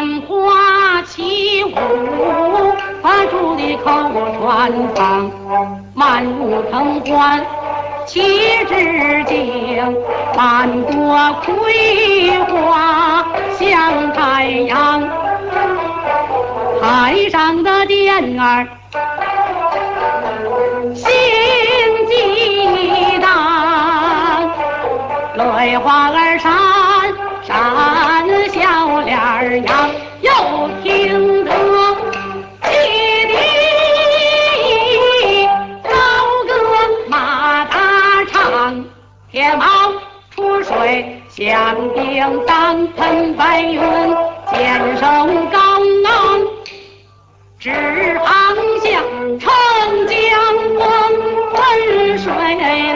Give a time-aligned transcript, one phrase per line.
[0.00, 1.74] 兰花起舞，
[3.02, 3.90] 发出的口
[4.40, 5.30] 传唱，
[5.92, 7.44] 满目腾欢。
[8.06, 8.22] 旗
[8.64, 9.94] 帜景，
[10.34, 13.26] 满朵葵花
[13.58, 15.06] 向太阳。
[16.80, 18.66] 海上的电儿
[20.94, 21.10] 心
[22.08, 24.50] 激荡，
[25.36, 26.50] 泪花儿上，
[29.10, 29.90] 脸儿扬，
[30.20, 30.30] 又
[30.84, 31.50] 听得
[32.62, 32.68] 汽
[33.26, 33.34] 笛
[35.82, 35.90] 高
[36.46, 36.48] 歌
[37.08, 37.74] 马大
[38.30, 38.84] 唱，
[39.32, 39.64] 铁锚
[40.32, 43.80] 出水响叮当，喷白云
[44.52, 45.60] 剑声刚。
[47.58, 47.68] 直
[48.20, 49.02] 航向
[49.40, 49.50] 长
[50.06, 50.14] 江
[50.76, 50.88] 光，
[51.52, 51.58] 温
[52.16, 52.32] 水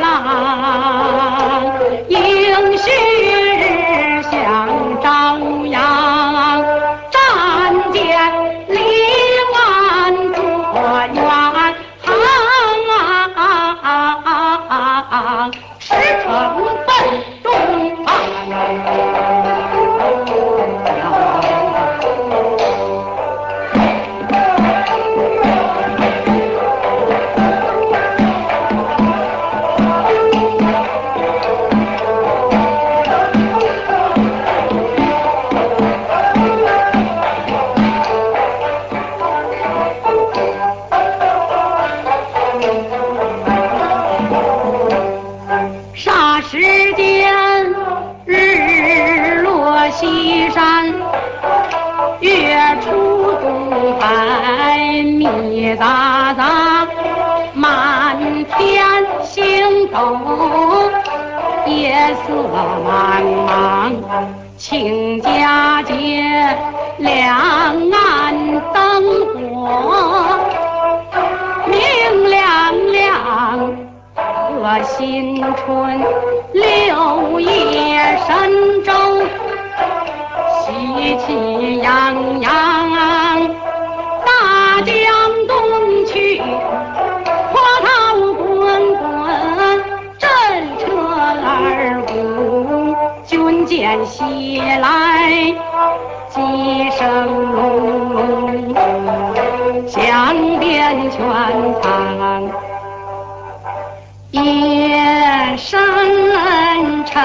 [0.00, 0.05] 浪，
[52.80, 55.26] 出东海，密
[55.74, 56.38] 匝匝，
[57.54, 59.96] 满天星斗，
[61.66, 62.32] 夜色
[62.84, 62.88] 茫
[63.46, 63.92] 茫，
[64.56, 65.92] 庆佳节，
[66.98, 67.36] 两
[67.90, 68.74] 岸灯
[69.26, 70.38] 火，
[71.66, 71.74] 明
[72.30, 72.38] 亮
[72.92, 73.02] 亮。
[74.16, 76.00] 贺新春，
[76.52, 78.92] 六叶神州，
[80.86, 82.48] 喜气洋洋。
[84.24, 84.92] 大江
[85.48, 87.86] 东去，波涛
[88.34, 88.46] 滚
[88.94, 89.02] 滚，
[90.18, 90.28] 阵
[90.78, 90.84] 车
[91.42, 91.48] 二
[92.06, 92.14] 鼓，
[93.26, 95.52] 军舰袭来，
[96.28, 97.02] 鸡声
[97.52, 98.24] 隆隆，
[99.88, 101.18] 响遍全
[101.82, 101.84] 场。
[104.30, 104.38] 夜
[105.56, 105.72] 深
[107.06, 107.16] 沉，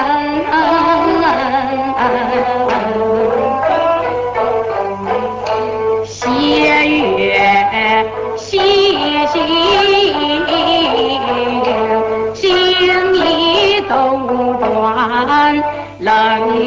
[16.00, 16.10] 冷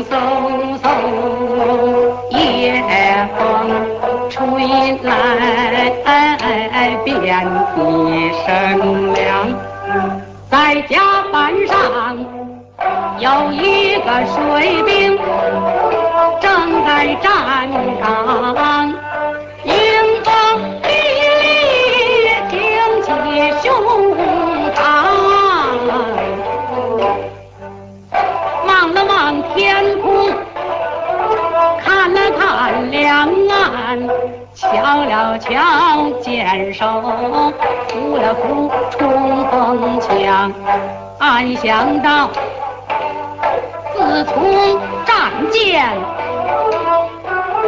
[0.04, 0.12] 飕
[0.82, 0.84] 飕，
[2.32, 2.38] 夜
[3.38, 3.40] 风
[4.30, 4.36] 吹
[5.04, 5.10] 来，
[7.04, 7.14] 遍
[7.76, 7.78] 体
[8.46, 8.48] 生
[9.14, 9.24] 凉。
[10.50, 10.54] 在
[10.84, 10.94] 甲
[11.32, 11.34] 板
[11.68, 11.76] 上
[13.20, 15.18] 有一个水兵，
[16.40, 16.46] 正
[16.86, 17.26] 在站
[18.02, 18.95] 岗，
[33.06, 34.08] 两岸
[34.56, 37.04] 瞧，了看敲了敲剑手，
[37.88, 40.52] 扶了扶冲锋枪。
[41.20, 42.32] 暗想到，
[43.94, 45.88] 自从战舰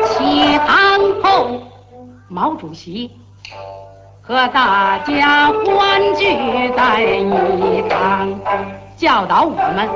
[0.06, 1.62] 起航后，
[2.28, 3.12] 毛主席
[4.24, 6.36] 和大家欢聚
[6.76, 8.40] 在一堂，
[8.98, 9.88] 教导我们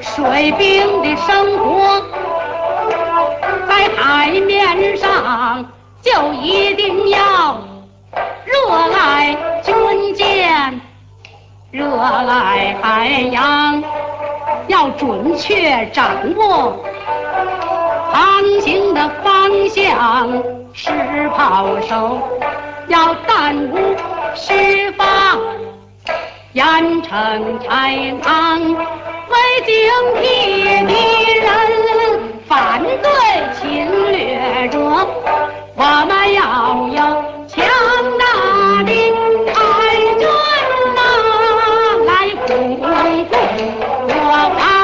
[0.00, 2.02] 水兵的生活。
[3.76, 5.66] 在海面上
[6.00, 7.60] 就一定要
[8.46, 10.80] 热爱军舰，
[11.70, 13.84] 热爱海洋，
[14.68, 16.06] 要准确掌
[16.36, 16.82] 握
[18.10, 20.42] 航行的方向，
[20.72, 22.18] 是炮手
[22.88, 23.94] 要弹无
[24.34, 25.04] 虚发，
[26.54, 26.64] 严
[27.02, 29.36] 惩豺狼，为
[29.66, 29.74] 警
[30.14, 32.05] 惕敌人。
[32.48, 33.10] 反对
[33.60, 34.78] 侵略者，
[35.74, 36.40] 我们要
[36.88, 36.98] 有
[37.48, 37.54] 强
[38.18, 38.24] 大
[38.84, 38.90] 的
[39.52, 39.54] 海
[40.18, 40.22] 军
[40.94, 40.98] 呐，
[42.06, 42.10] 来
[42.46, 42.86] 巩固
[44.08, 44.75] 我。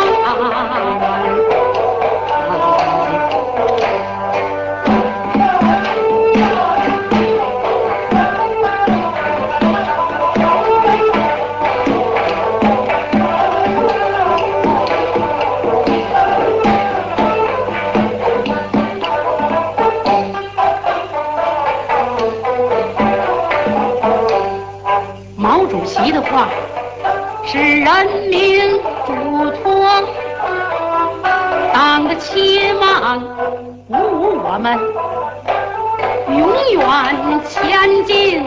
[36.38, 38.42] 永远前进，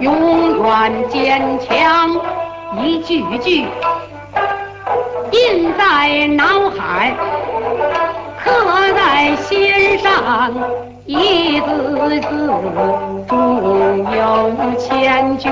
[0.00, 2.20] 永远坚强，
[2.82, 3.66] 一句句
[5.32, 7.14] 印在脑海，
[8.44, 8.52] 刻
[8.94, 10.54] 在心上。
[11.06, 12.52] 一字字，
[13.26, 15.50] 中有千钧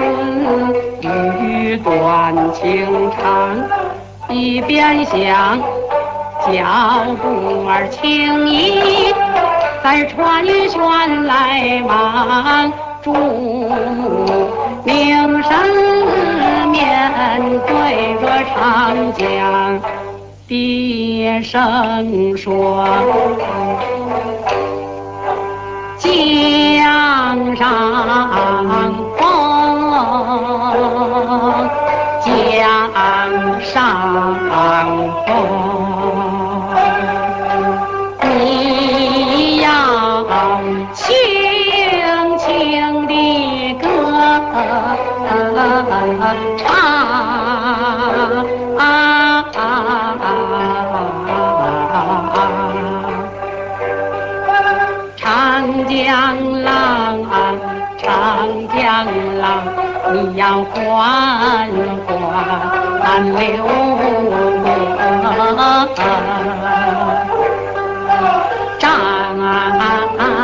[1.01, 3.57] 语短情长。
[4.29, 5.59] 一边想，
[6.43, 9.15] 脚步儿轻盈，
[9.87, 13.71] 在船舷来忙中，
[14.83, 15.53] 凝声
[16.73, 16.83] 面
[17.69, 19.81] 对着长江，
[20.49, 22.85] 低声说。
[25.99, 27.65] 江上
[29.17, 29.25] 风，
[32.25, 32.33] 江
[33.61, 34.35] 上
[35.29, 35.76] 风，
[46.59, 46.67] 唱。
[55.89, 57.19] 江浪，
[57.97, 58.07] 长
[58.69, 59.07] 江
[59.41, 59.45] 浪，
[60.13, 60.75] 你要缓
[63.01, 63.71] 缓流过
[66.39, 66.45] 长
[69.95, 70.36] 剑。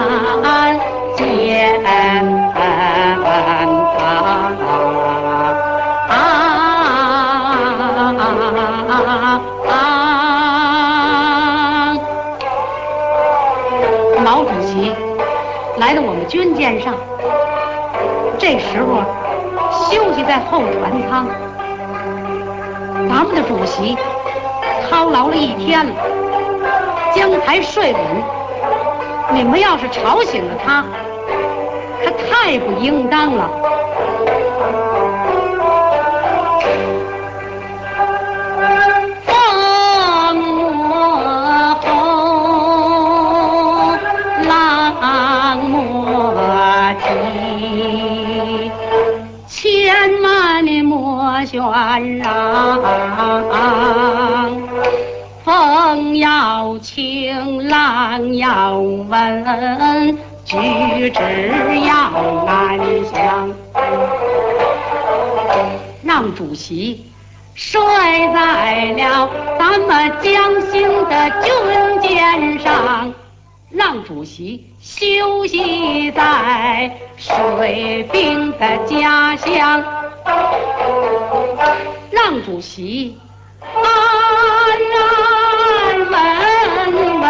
[15.79, 16.95] 来到我们军舰上，
[18.39, 19.03] 这时候
[19.91, 21.27] 休息在后船舱。
[23.09, 23.97] 咱们的主席
[24.89, 25.93] 操劳了一天了，
[27.15, 28.01] 将才睡稳。
[29.33, 30.85] 你们要是吵醒了他，
[32.05, 33.51] 可太不应当了。
[51.45, 51.61] 轩
[52.19, 52.81] 让，
[55.45, 61.21] 风要轻，浪要稳，举止
[61.87, 61.93] 要
[62.47, 62.79] 安
[63.13, 63.53] 详。
[66.05, 67.11] 让主席
[67.55, 67.81] 睡
[68.33, 71.53] 在了咱们江心的军
[72.03, 73.13] 舰上。
[73.71, 79.83] 让主席休息在水兵的家乡，
[82.11, 83.19] 让主席
[83.61, 83.73] 安
[86.81, 87.23] 安稳稳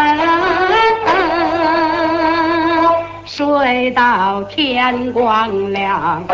[3.25, 6.25] 睡到天光亮，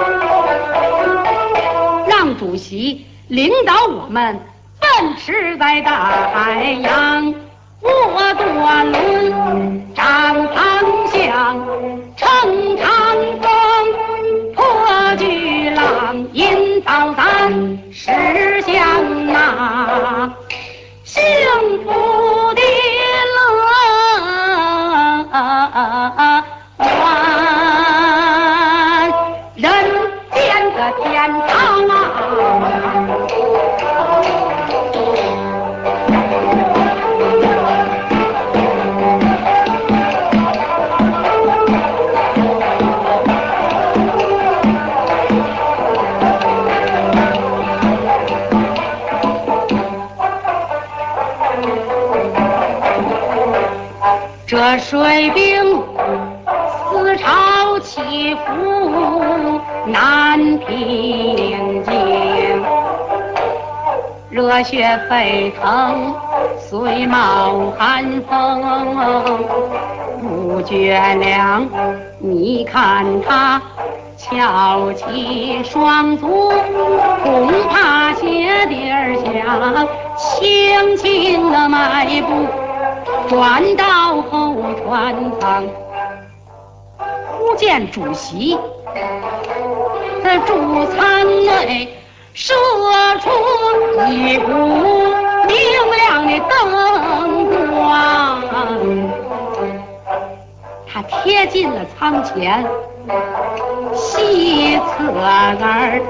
[2.06, 4.40] 让主席领导我们
[4.80, 7.34] 奔驰在大海洋。
[7.80, 8.44] 我多
[8.90, 10.68] 伦，张开。
[54.70, 55.82] 这水兵
[56.90, 62.62] 思潮起伏难平静，
[64.28, 66.14] 热血沸腾
[66.58, 68.94] 虽冒寒风
[70.20, 71.66] 不觉凉。
[72.18, 73.62] 你看他
[74.18, 76.52] 翘起双足，
[77.22, 79.86] 恐怕鞋底儿下，
[80.18, 82.67] 轻轻的迈步。
[83.28, 85.64] 转到后船舱，
[87.26, 88.58] 忽见主席
[90.24, 91.94] 在主舱内
[92.32, 92.54] 射
[93.20, 93.28] 出
[94.10, 94.50] 一股
[95.46, 95.54] 明
[95.94, 98.42] 亮的灯光。
[100.86, 102.64] 他贴近了舱前，
[103.94, 105.12] 西侧
[105.60, 106.00] 那儿，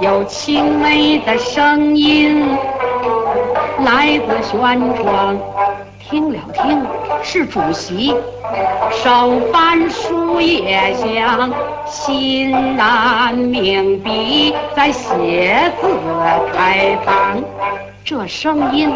[0.00, 2.58] 有轻微的声音
[3.78, 5.38] 来自舷窗。
[6.10, 6.86] 听了听，
[7.22, 8.14] 是主席
[8.90, 11.52] 手翻书页响，
[11.84, 15.86] 欣然命笔在写字
[16.54, 17.42] 开旁。
[18.06, 18.90] 这声音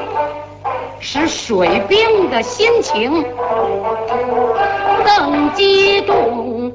[1.01, 3.23] 使水兵的心情
[5.05, 6.73] 更激动，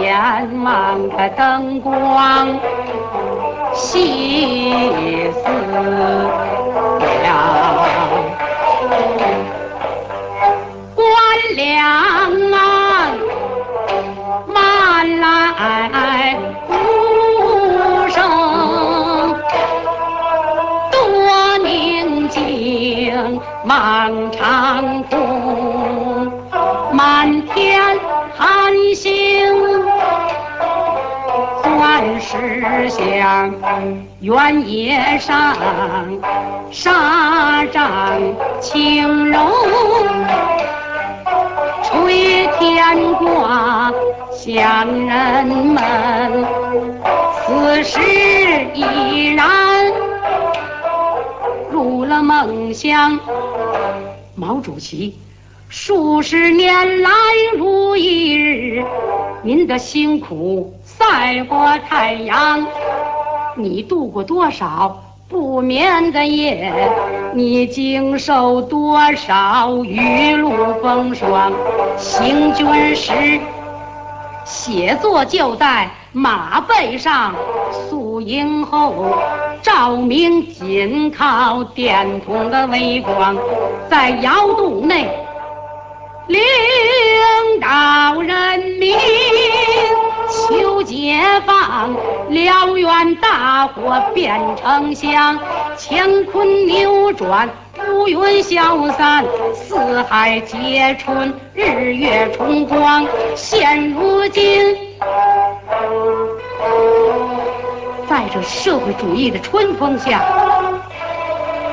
[0.00, 2.48] 眼望着灯光，
[3.74, 5.40] 细思
[7.22, 7.59] 量。
[23.70, 26.32] 静满长空，
[26.92, 27.80] 满天
[28.36, 29.54] 寒星
[31.62, 33.54] 钻石像，
[34.18, 35.54] 原野上
[36.72, 38.20] 沙帐
[38.60, 39.38] 轻柔。
[41.84, 43.92] 吹天挂，
[44.32, 46.44] 乡人们，
[47.46, 48.00] 此时
[48.74, 49.46] 已然
[51.70, 53.18] 入了梦乡。
[54.40, 55.18] 毛主席，
[55.68, 57.10] 数十年来
[57.58, 58.82] 如一日，
[59.42, 62.66] 您的辛苦赛过太阳，
[63.54, 65.04] 你度过多少？
[65.28, 66.72] 不眠的夜，
[67.34, 71.52] 你经受多少雨露风霜？
[71.98, 73.12] 行军时，
[74.46, 77.32] 写作就在马背上；
[77.88, 79.16] 宿营后，
[79.62, 83.36] 照明紧靠电筒的微光，
[83.88, 85.08] 在窑洞内
[86.26, 86.40] 领
[87.60, 88.96] 导人民。
[90.48, 91.94] 求解放，
[92.30, 95.38] 燎原大火变成香，
[95.76, 97.48] 乾坤扭转，
[97.92, 99.24] 乌云消散，
[99.54, 103.06] 四海皆春，日月重光。
[103.34, 104.76] 现如今，
[108.50, 110.22] 社会主义的春风下，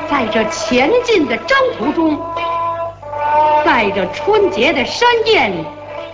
[0.08, 2.18] 在这前进的征途中，
[3.64, 5.64] 在这春节的深夜里。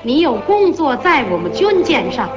[0.02, 2.28] 你有工作在我们军舰上，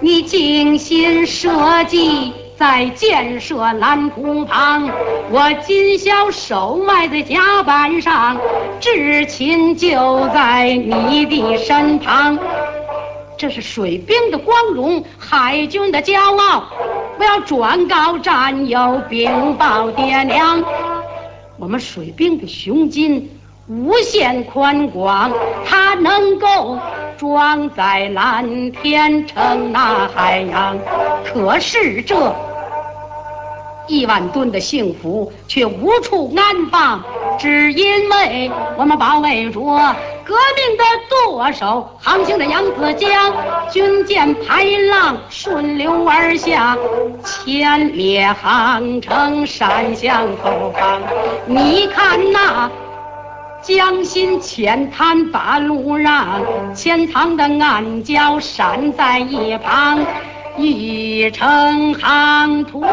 [0.00, 4.90] 你精心设计在建设蓝图旁，
[5.30, 8.38] 我今宵守埋在甲板上，
[8.80, 12.38] 至亲就在你的身旁。
[13.38, 16.64] 这是水兵的光荣，海军的骄傲。
[17.18, 20.62] 我要转告战友，禀报爹娘，
[21.58, 23.30] 我们水兵的胸襟。
[23.68, 25.32] 无限宽广，
[25.64, 26.78] 它能够
[27.18, 30.78] 装载蓝天，撑那海洋。
[31.24, 32.32] 可是这
[33.88, 37.02] 一万吨的幸福却无处安放，
[37.40, 39.60] 只因为我们保卫着
[40.26, 43.32] 革命的舵手航行的扬子江，
[43.70, 46.76] 军舰排浪顺流而下，
[47.24, 51.00] 千列航程闪向后方。
[51.46, 52.68] 你看那。
[53.62, 56.40] 江心浅滩把路让，
[56.72, 60.06] 潜藏的暗礁闪在一旁，
[60.56, 62.84] 一程航图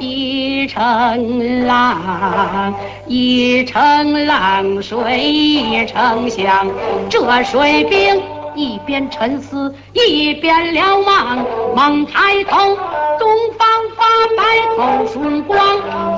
[0.00, 2.74] 一程浪，
[3.06, 6.66] 一程浪水一程香，
[7.08, 8.20] 这水兵。
[8.56, 12.76] 一边沉思，一边瞭望，猛抬头，
[13.16, 14.04] 东方发
[14.36, 14.42] 白
[14.76, 15.58] 透曙光，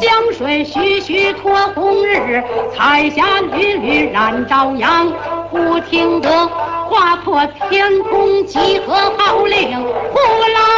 [0.01, 2.43] 江水徐徐托红日，
[2.75, 5.13] 彩霞缕缕染朝阳。
[5.51, 6.49] 忽听得
[6.89, 10.19] 划破天空集合号令，呼
[10.55, 10.72] 啦，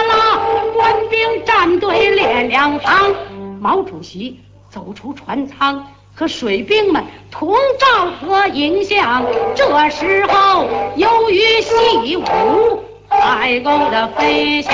[0.74, 3.14] 官兵站队列两行。
[3.60, 5.86] 毛主席走出船舱。
[6.16, 9.24] 和水兵们同赵和迎向。
[9.56, 14.72] 这时候由于习武，海沟的飞翔，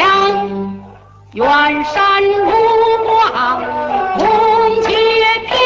[1.32, 2.44] 远山如
[3.06, 3.58] 画，
[4.18, 4.92] 红旗
[5.46, 5.56] 飘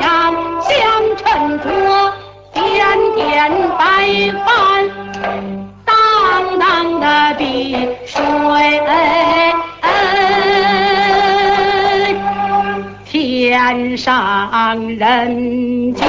[0.00, 2.12] 扬，相衬着
[2.54, 5.51] 点点白帆，
[6.72, 8.18] 荡荡的碧水。
[13.04, 16.08] 天上人间，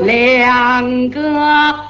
[0.00, 1.83] 两个。